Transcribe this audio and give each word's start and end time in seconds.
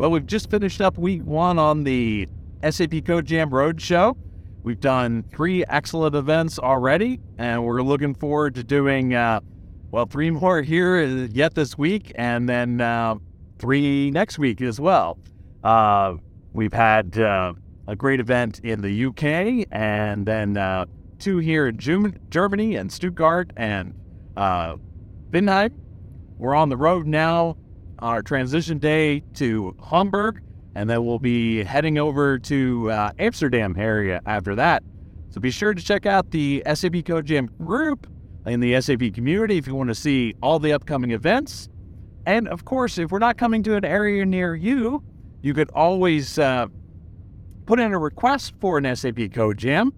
Well, 0.00 0.10
we've 0.10 0.26
just 0.26 0.48
finished 0.48 0.80
up 0.80 0.96
week 0.96 1.22
one 1.24 1.58
on 1.58 1.84
the 1.84 2.26
SAP 2.66 3.04
Code 3.04 3.26
Jam 3.26 3.50
Roadshow. 3.50 4.16
We've 4.62 4.80
done 4.80 5.24
three 5.30 5.62
excellent 5.66 6.14
events 6.14 6.58
already, 6.58 7.20
and 7.36 7.62
we're 7.62 7.82
looking 7.82 8.14
forward 8.14 8.54
to 8.54 8.64
doing, 8.64 9.12
uh, 9.12 9.40
well, 9.90 10.06
three 10.06 10.30
more 10.30 10.62
here 10.62 11.02
yet 11.02 11.54
this 11.54 11.76
week, 11.76 12.12
and 12.14 12.48
then 12.48 12.80
uh, 12.80 13.16
three 13.58 14.10
next 14.10 14.38
week 14.38 14.62
as 14.62 14.80
well. 14.80 15.18
Uh, 15.62 16.14
we've 16.54 16.72
had 16.72 17.18
uh, 17.18 17.52
a 17.86 17.94
great 17.94 18.20
event 18.20 18.60
in 18.60 18.80
the 18.80 19.04
UK, 19.04 19.66
and 19.70 20.24
then 20.24 20.56
uh, 20.56 20.86
two 21.18 21.36
here 21.36 21.66
in 21.66 21.78
Germany 22.30 22.76
and 22.76 22.90
Stuttgart 22.90 23.50
and 23.54 23.92
uh, 24.34 24.76
Weinheim. 25.30 25.72
We're 26.38 26.54
on 26.54 26.70
the 26.70 26.78
road 26.78 27.06
now 27.06 27.58
our 28.00 28.22
transition 28.22 28.78
day 28.78 29.20
to 29.34 29.76
Hamburg, 29.84 30.42
and 30.74 30.88
then 30.88 31.04
we'll 31.04 31.18
be 31.18 31.62
heading 31.62 31.98
over 31.98 32.38
to 32.38 32.90
uh, 32.90 33.12
Amsterdam 33.18 33.74
area 33.78 34.20
after 34.26 34.54
that. 34.56 34.82
So 35.30 35.40
be 35.40 35.50
sure 35.50 35.74
to 35.74 35.82
check 35.82 36.06
out 36.06 36.30
the 36.30 36.62
SAP 36.74 37.04
Code 37.04 37.26
Jam 37.26 37.46
group 37.58 38.06
in 38.46 38.60
the 38.60 38.80
SAP 38.80 39.14
community 39.14 39.58
if 39.58 39.66
you 39.66 39.74
want 39.74 39.88
to 39.88 39.94
see 39.94 40.34
all 40.42 40.58
the 40.58 40.72
upcoming 40.72 41.12
events. 41.12 41.68
And 42.26 42.48
of 42.48 42.64
course, 42.64 42.98
if 42.98 43.10
we're 43.10 43.18
not 43.18 43.36
coming 43.36 43.62
to 43.64 43.76
an 43.76 43.84
area 43.84 44.26
near 44.26 44.54
you, 44.54 45.02
you 45.42 45.54
could 45.54 45.70
always 45.70 46.38
uh, 46.38 46.66
put 47.66 47.80
in 47.80 47.92
a 47.92 47.98
request 47.98 48.54
for 48.60 48.78
an 48.78 48.96
SAP 48.96 49.32
Code 49.32 49.58
Jam. 49.58 49.92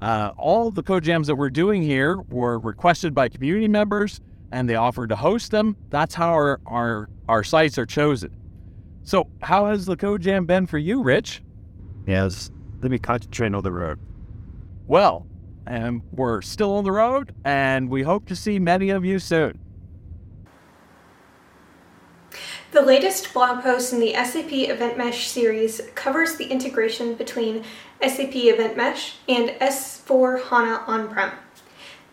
Uh, 0.00 0.32
all 0.38 0.70
the 0.70 0.82
code 0.82 1.04
jams 1.04 1.26
that 1.26 1.34
we're 1.34 1.50
doing 1.50 1.82
here 1.82 2.18
were 2.30 2.58
requested 2.58 3.14
by 3.14 3.28
community 3.28 3.68
members 3.68 4.22
and 4.52 4.68
they 4.68 4.74
offered 4.74 5.08
to 5.10 5.16
host 5.16 5.50
them. 5.50 5.76
That's 5.90 6.14
how 6.14 6.30
our, 6.30 6.60
our, 6.66 7.08
our 7.28 7.44
sites 7.44 7.78
are 7.78 7.86
chosen. 7.86 8.34
So, 9.02 9.28
how 9.42 9.66
has 9.66 9.86
the 9.86 9.96
Code 9.96 10.22
Jam 10.22 10.46
been 10.46 10.66
for 10.66 10.78
you, 10.78 11.02
Rich? 11.02 11.42
Yes, 12.06 12.50
let 12.80 12.90
me 12.90 12.98
concentrate 12.98 13.54
on 13.54 13.62
the 13.62 13.72
road. 13.72 13.98
Well, 14.86 15.26
and 15.66 16.02
we're 16.12 16.42
still 16.42 16.72
on 16.72 16.84
the 16.84 16.92
road, 16.92 17.34
and 17.44 17.88
we 17.88 18.02
hope 18.02 18.26
to 18.26 18.36
see 18.36 18.58
many 18.58 18.90
of 18.90 19.04
you 19.04 19.18
soon. 19.18 19.58
The 22.72 22.82
latest 22.82 23.32
blog 23.34 23.62
post 23.62 23.92
in 23.92 23.98
the 23.98 24.14
SAP 24.14 24.52
Event 24.52 24.96
Mesh 24.96 25.28
series 25.28 25.80
covers 25.96 26.36
the 26.36 26.46
integration 26.46 27.14
between 27.14 27.64
SAP 28.00 28.36
Event 28.36 28.76
Mesh 28.76 29.16
and 29.28 29.50
S4 29.60 30.44
HANA 30.44 30.84
on-prem. 30.86 31.32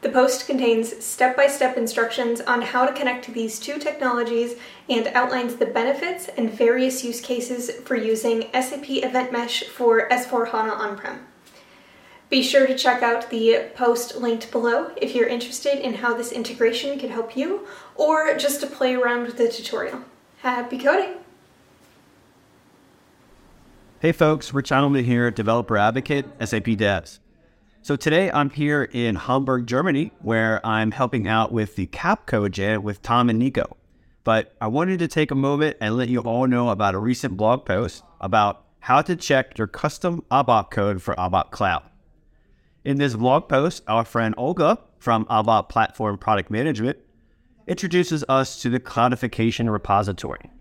The 0.08 0.13
post 0.13 0.47
contains 0.47 1.03
step-by-step 1.03 1.75
instructions 1.75 2.39
on 2.39 2.61
how 2.61 2.86
to 2.86 2.94
connect 2.94 3.33
these 3.33 3.59
two 3.59 3.77
technologies 3.77 4.55
and 4.88 5.08
outlines 5.08 5.58
the 5.58 5.66
benefits 5.66 6.30
and 6.30 6.50
various 6.50 7.03
use 7.03 7.19
cases 7.19 7.69
for 7.81 7.97
using 7.97 8.44
SAP 8.53 8.89
Event 8.89 9.33
Mesh 9.33 9.66
for 9.66 10.08
S4HANA 10.08 10.72
on-prem. 10.78 11.28
Be 12.30 12.41
sure 12.41 12.66
to 12.66 12.78
check 12.78 13.03
out 13.03 13.30
the 13.30 13.69
post 13.75 14.16
linked 14.16 14.50
below 14.50 14.91
if 14.95 15.13
you're 15.13 15.28
interested 15.28 15.78
in 15.85 15.95
how 15.95 16.13
this 16.13 16.31
integration 16.31 16.97
can 16.97 17.09
help 17.09 17.35
you 17.35 17.67
or 17.94 18.38
just 18.38 18.61
to 18.61 18.67
play 18.67 18.95
around 18.95 19.23
with 19.23 19.35
the 19.35 19.50
tutorial. 19.50 20.03
Happy 20.38 20.78
coding! 20.78 21.16
Hey 24.00 24.13
folks, 24.13 24.53
Rich 24.53 24.69
Heilman 24.69 25.03
here, 25.03 25.30
Developer 25.31 25.75
Advocate, 25.75 26.28
SAP 26.39 26.78
Devs. 26.78 27.19
So 27.88 27.96
today 27.96 28.30
I'm 28.30 28.50
here 28.50 28.84
in 28.84 29.16
Hamburg, 29.16 29.66
Germany, 29.66 30.12
where 30.20 30.60
I'm 30.66 30.92
helping 30.92 31.26
out 31.26 31.54
with 31.54 31.78
the 31.78 31.86
CAP 31.86 32.26
Code 32.26 32.52
Jam 32.52 32.84
with 32.84 33.02
Tom 33.02 33.30
and 33.30 33.40
Nico. 33.40 33.78
But 34.26 34.54
I 34.60 34.68
wanted 34.68 35.00
to 35.00 35.08
take 35.08 35.32
a 35.32 35.36
moment 35.36 35.78
and 35.80 35.96
let 35.96 36.10
you 36.10 36.20
all 36.20 36.47
know 36.47 36.68
about 36.68 36.96
a 36.96 37.00
recent 37.00 37.38
blog 37.38 37.64
post 37.66 38.03
about 38.20 38.66
how 38.81 39.02
to 39.03 39.16
check 39.16 39.58
your 39.58 39.68
custom 39.68 40.22
ABAP 40.30 40.70
code 40.70 41.02
for 41.02 41.16
ABAP 41.16 41.52
Cloud. 41.52 41.84
In 42.84 42.97
this 42.97 43.16
blog 43.16 43.47
post, 43.47 43.84
our 43.88 44.03
friend 44.03 44.36
Olga 44.38 44.80
from 45.00 45.24
ABAP 45.28 45.70
Platform 45.70 46.18
Product 46.18 46.52
Management 46.52 46.97
introduces 47.68 48.22
us 48.28 48.62
to 48.64 48.70
the 48.70 48.81
cloudification 48.81 49.72
repository. 49.72 50.52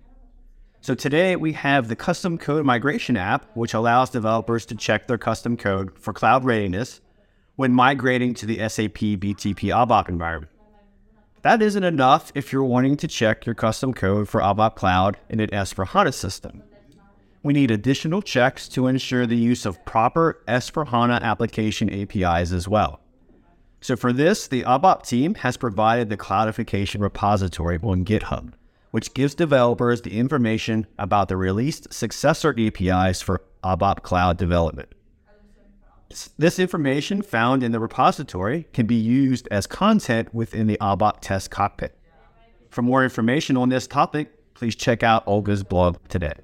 So 0.80 0.94
today 0.94 1.34
we 1.34 1.54
have 1.54 1.88
the 1.88 1.96
custom 1.96 2.38
code 2.38 2.64
migration 2.64 3.16
app, 3.16 3.50
which 3.56 3.74
allows 3.74 4.10
developers 4.10 4.64
to 4.66 4.76
check 4.76 5.08
their 5.08 5.18
custom 5.18 5.56
code 5.56 5.98
for 5.98 6.12
cloud 6.12 6.44
readiness 6.44 7.00
when 7.56 7.72
migrating 7.72 8.34
to 8.34 8.46
the 8.46 8.58
SAP 8.68 9.00
BTP 9.18 9.70
ABAP 9.70 10.08
environment. 10.08 10.52
That 11.42 11.62
isn't 11.62 11.84
enough 11.84 12.32
if 12.34 12.52
you're 12.52 12.64
wanting 12.64 12.96
to 12.98 13.08
check 13.08 13.46
your 13.46 13.54
custom 13.54 13.94
code 13.94 14.28
for 14.28 14.40
ABAP 14.40 14.74
Cloud 14.74 15.16
in 15.28 15.40
an 15.40 15.48
S4HANA 15.50 16.12
system. 16.12 16.62
We 17.42 17.52
need 17.52 17.70
additional 17.70 18.22
checks 18.22 18.68
to 18.70 18.88
ensure 18.88 19.26
the 19.26 19.36
use 19.36 19.64
of 19.64 19.84
proper 19.84 20.42
S4HANA 20.48 21.22
application 21.22 21.88
APIs 21.88 22.52
as 22.52 22.66
well. 22.66 23.00
So 23.80 23.94
for 23.94 24.12
this, 24.12 24.48
the 24.48 24.64
ABAP 24.64 25.06
team 25.06 25.36
has 25.36 25.56
provided 25.56 26.10
the 26.10 26.16
cloudification 26.16 27.00
repository 27.00 27.78
on 27.82 28.04
GitHub, 28.04 28.52
which 28.90 29.14
gives 29.14 29.34
developers 29.34 30.02
the 30.02 30.18
information 30.18 30.86
about 30.98 31.28
the 31.28 31.36
released 31.36 31.94
successor 31.94 32.54
APIs 32.58 33.22
for 33.22 33.42
ABAP 33.62 34.02
Cloud 34.02 34.36
development. 34.36 34.88
This 36.38 36.58
information 36.58 37.22
found 37.22 37.62
in 37.62 37.72
the 37.72 37.80
repository 37.80 38.68
can 38.72 38.86
be 38.86 38.94
used 38.94 39.48
as 39.50 39.66
content 39.66 40.32
within 40.32 40.66
the 40.66 40.78
ABAP 40.80 41.20
test 41.20 41.50
cockpit. 41.50 41.98
For 42.70 42.82
more 42.82 43.02
information 43.02 43.56
on 43.56 43.70
this 43.70 43.86
topic, 43.86 44.54
please 44.54 44.76
check 44.76 45.02
out 45.02 45.24
Olga's 45.26 45.64
blog 45.64 45.96
today. 46.08 46.34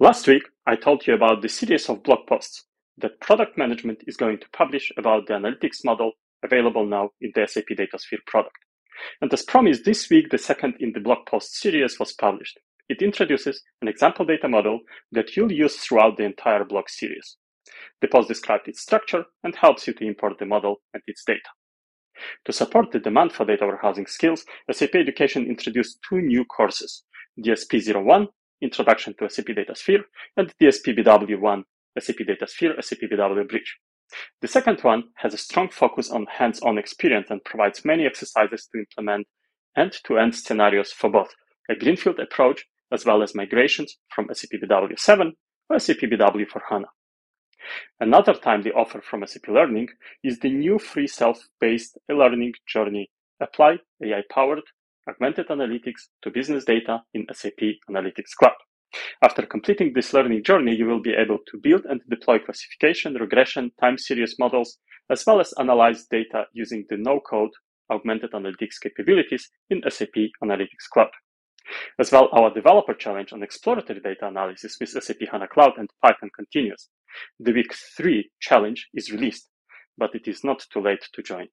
Last 0.00 0.26
week, 0.26 0.42
I 0.66 0.76
told 0.76 1.06
you 1.06 1.14
about 1.14 1.42
the 1.42 1.48
series 1.48 1.88
of 1.88 2.02
blog 2.02 2.26
posts 2.26 2.64
that 2.98 3.20
product 3.20 3.58
management 3.58 4.02
is 4.06 4.16
going 4.16 4.38
to 4.38 4.48
publish 4.52 4.90
about 4.96 5.26
the 5.26 5.34
analytics 5.34 5.84
model 5.84 6.12
available 6.42 6.86
now 6.86 7.10
in 7.20 7.30
the 7.34 7.46
SAP 7.46 7.66
DataSphere 7.72 8.24
product. 8.26 8.56
And 9.20 9.32
as 9.32 9.42
promised, 9.42 9.84
this 9.84 10.08
week, 10.10 10.30
the 10.30 10.38
second 10.38 10.74
in 10.80 10.92
the 10.92 11.00
blog 11.00 11.26
post 11.26 11.54
series 11.54 11.98
was 11.98 12.12
published. 12.12 12.58
It 12.88 13.02
introduces 13.02 13.62
an 13.82 13.88
example 13.88 14.24
data 14.24 14.48
model 14.48 14.80
that 15.12 15.36
you'll 15.36 15.52
use 15.52 15.76
throughout 15.76 16.16
the 16.16 16.24
entire 16.24 16.64
blog 16.64 16.88
series. 16.88 17.36
The 18.00 18.08
post 18.08 18.28
describes 18.28 18.68
its 18.68 18.80
structure 18.80 19.24
and 19.44 19.54
helps 19.54 19.86
you 19.86 19.94
to 19.94 20.06
import 20.06 20.38
the 20.38 20.46
model 20.46 20.76
and 20.94 21.02
its 21.06 21.24
data. 21.24 21.50
To 22.46 22.52
support 22.52 22.90
the 22.92 22.98
demand 22.98 23.32
for 23.32 23.44
data 23.44 23.66
warehousing 23.66 24.06
skills, 24.06 24.44
SAP 24.70 24.94
Education 24.94 25.46
introduced 25.46 26.00
two 26.08 26.20
new 26.20 26.44
courses, 26.44 27.04
DSP01, 27.38 28.28
Introduction 28.60 29.14
to 29.18 29.30
SAP 29.30 29.46
DataSphere, 29.46 30.02
and 30.36 30.52
DSP-BW1, 30.60 31.62
SAP 32.00 32.16
DataSphere, 32.16 32.82
SAP 32.82 32.98
BW 33.12 33.48
Bridge. 33.48 33.78
The 34.40 34.48
second 34.48 34.80
one 34.80 35.04
has 35.16 35.32
a 35.32 35.38
strong 35.38 35.68
focus 35.68 36.10
on 36.10 36.26
hands-on 36.26 36.76
experience 36.76 37.28
and 37.30 37.44
provides 37.44 37.84
many 37.84 38.04
exercises 38.04 38.68
to 38.72 38.80
implement 38.80 39.28
end-to-end 39.76 40.34
scenarios 40.34 40.90
for 40.90 41.08
both 41.08 41.28
a 41.70 41.76
greenfield 41.76 42.18
approach 42.18 42.64
as 42.90 43.04
well 43.04 43.22
as 43.22 43.34
migrations 43.34 43.96
from 44.08 44.28
SAP 44.32 44.50
BW7 44.60 45.32
or 45.70 45.78
SAP 45.78 45.98
BW 45.98 46.48
for 46.48 46.62
HANA. 46.68 46.86
Another 48.00 48.34
timely 48.34 48.72
offer 48.72 49.00
from 49.00 49.26
SAP 49.26 49.48
Learning 49.48 49.88
is 50.22 50.38
the 50.38 50.50
new 50.50 50.78
free 50.78 51.06
self-paced 51.06 51.98
learning 52.08 52.54
journey 52.66 53.10
Apply 53.40 53.78
AI-powered 54.02 54.62
augmented 55.08 55.48
analytics 55.48 56.08
to 56.22 56.30
business 56.30 56.64
data 56.64 57.02
in 57.14 57.24
SAP 57.32 57.60
Analytics 57.88 58.34
Cloud. 58.38 58.56
After 59.22 59.46
completing 59.46 59.92
this 59.92 60.12
learning 60.12 60.44
journey, 60.44 60.74
you 60.74 60.86
will 60.86 61.00
be 61.00 61.14
able 61.14 61.38
to 61.50 61.58
build 61.62 61.84
and 61.84 62.00
deploy 62.10 62.38
classification, 62.38 63.14
regression, 63.14 63.70
time 63.80 63.96
series 63.96 64.36
models, 64.38 64.78
as 65.10 65.24
well 65.26 65.40
as 65.40 65.54
analyze 65.58 66.06
data 66.10 66.46
using 66.52 66.84
the 66.88 66.96
no-code 66.96 67.52
augmented 67.90 68.32
analytics 68.32 68.80
capabilities 68.82 69.50
in 69.70 69.82
SAP 69.88 70.32
Analytics 70.42 70.88
Cloud. 70.92 71.10
As 71.98 72.12
well, 72.12 72.28
our 72.32 72.52
developer 72.52 72.94
challenge 72.94 73.32
on 73.32 73.42
exploratory 73.42 74.00
data 74.00 74.26
analysis 74.26 74.76
with 74.80 74.90
SAP 74.90 75.18
HANA 75.30 75.48
Cloud 75.48 75.72
and 75.76 75.90
Python 76.02 76.30
continues. 76.34 76.88
The 77.40 77.52
week 77.52 77.74
three 77.74 78.30
challenge 78.40 78.88
is 78.94 79.12
released, 79.12 79.48
but 79.96 80.14
it 80.14 80.28
is 80.28 80.44
not 80.44 80.64
too 80.72 80.80
late 80.80 81.06
to 81.12 81.22
join. 81.22 81.48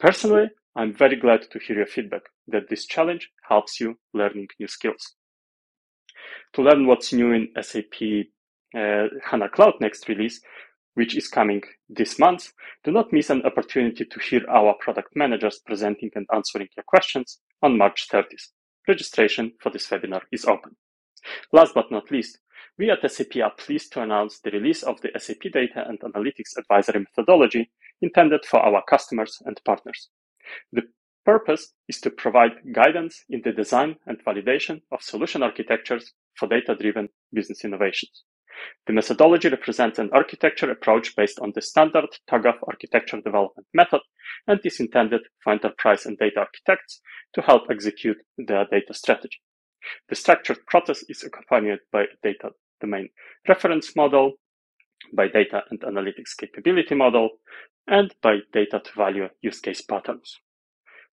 Personally, 0.00 0.50
I'm 0.76 0.94
very 0.94 1.16
glad 1.16 1.42
to 1.50 1.58
hear 1.58 1.76
your 1.76 1.86
feedback 1.86 2.22
that 2.48 2.68
this 2.68 2.86
challenge 2.86 3.30
helps 3.48 3.80
you 3.80 3.98
learning 4.14 4.48
new 4.58 4.68
skills. 4.68 5.14
To 6.54 6.62
learn 6.62 6.86
what's 6.86 7.12
new 7.12 7.32
in 7.32 7.48
SAP 7.60 8.26
uh, 8.74 9.08
HANA 9.24 9.48
Cloud 9.50 9.74
next 9.80 10.08
release, 10.08 10.40
which 10.94 11.16
is 11.16 11.28
coming 11.28 11.62
this 11.88 12.18
month, 12.18 12.52
do 12.84 12.90
not 12.90 13.12
miss 13.12 13.30
an 13.30 13.42
opportunity 13.42 14.04
to 14.04 14.20
hear 14.20 14.42
our 14.50 14.74
product 14.80 15.14
managers 15.14 15.60
presenting 15.64 16.10
and 16.14 16.26
answering 16.34 16.68
your 16.76 16.84
questions 16.86 17.40
on 17.62 17.78
March 17.78 18.08
30th. 18.12 18.48
Registration 18.88 19.52
for 19.60 19.70
this 19.70 19.86
webinar 19.88 20.22
is 20.32 20.46
open. 20.46 20.74
Last 21.52 21.74
but 21.74 21.90
not 21.90 22.10
least, 22.10 22.38
we 22.78 22.90
at 22.90 23.08
SAP 23.10 23.36
are 23.42 23.52
pleased 23.58 23.92
to 23.92 24.00
announce 24.00 24.40
the 24.40 24.50
release 24.50 24.82
of 24.82 25.00
the 25.02 25.10
SAP 25.18 25.52
Data 25.52 25.84
and 25.86 26.00
Analytics 26.00 26.56
Advisory 26.56 27.00
methodology 27.00 27.70
intended 28.00 28.46
for 28.46 28.60
our 28.60 28.82
customers 28.88 29.42
and 29.44 29.60
partners. 29.64 30.08
The 30.72 30.84
purpose 31.26 31.74
is 31.88 32.00
to 32.00 32.10
provide 32.10 32.72
guidance 32.72 33.24
in 33.28 33.42
the 33.44 33.52
design 33.52 33.96
and 34.06 34.24
validation 34.24 34.80
of 34.90 35.02
solution 35.02 35.42
architectures 35.42 36.14
for 36.34 36.48
data-driven 36.48 37.10
business 37.34 37.64
innovations. 37.64 38.24
The 38.86 38.92
methodology 38.92 39.48
represents 39.48 39.98
an 39.98 40.10
architecture 40.12 40.70
approach 40.70 41.14
based 41.14 41.38
on 41.40 41.52
the 41.54 41.62
standard 41.62 42.08
TOGAF 42.30 42.56
architecture 42.66 43.20
development 43.20 43.66
method 43.74 44.00
and 44.46 44.60
is 44.64 44.80
intended 44.80 45.22
for 45.42 45.52
enterprise 45.52 46.06
and 46.06 46.18
data 46.18 46.40
architects 46.40 47.00
to 47.34 47.42
help 47.42 47.64
execute 47.70 48.18
their 48.36 48.66
data 48.70 48.94
strategy. 48.94 49.38
The 50.08 50.16
structured 50.16 50.66
process 50.66 51.04
is 51.08 51.22
accompanied 51.22 51.80
by 51.92 52.02
a 52.02 52.16
data 52.22 52.50
domain 52.80 53.10
reference 53.46 53.94
model, 53.94 54.34
by 55.12 55.28
data 55.28 55.62
and 55.70 55.80
analytics 55.80 56.36
capability 56.36 56.94
model, 56.94 57.30
and 57.86 58.14
by 58.22 58.38
data 58.52 58.80
to 58.84 58.90
value 58.96 59.28
use 59.40 59.60
case 59.60 59.82
patterns. 59.82 60.36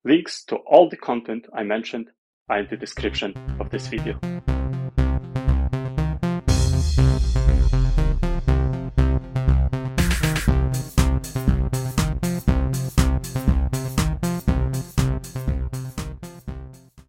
Links 0.06 0.44
to 0.46 0.57
all 0.57 0.89
the 0.89 0.98
content 0.98 1.46
I 1.56 1.63
mentioned 1.63 2.10
are 2.50 2.60
in 2.60 2.68
the 2.69 2.78
description 2.78 3.34
of 3.60 3.69
this 3.69 3.88
video. 3.88 4.19